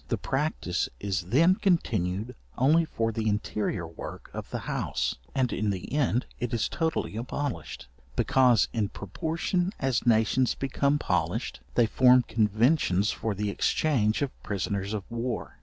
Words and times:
The 0.07 0.17
practice 0.17 0.89
is 0.99 1.25
then 1.27 1.53
continued 1.53 2.33
only 2.57 2.85
for 2.85 3.11
the 3.11 3.29
interior 3.29 3.85
work 3.85 4.31
of 4.33 4.49
the 4.49 4.61
house, 4.65 5.17
and 5.35 5.53
in 5.53 5.69
the 5.69 5.93
end 5.93 6.25
it 6.39 6.51
is 6.55 6.67
totally 6.67 7.15
abolished; 7.15 7.87
because 8.15 8.67
in 8.73 8.89
proportion 8.89 9.71
as 9.79 10.03
nations 10.07 10.55
become 10.55 10.97
polished, 10.97 11.59
they 11.75 11.85
form 11.85 12.23
conventions 12.23 13.11
for 13.11 13.35
the 13.35 13.51
exchange 13.51 14.23
of 14.23 14.31
prisoners 14.41 14.95
of 14.95 15.03
war. 15.11 15.59